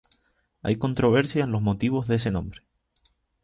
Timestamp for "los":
1.51-1.61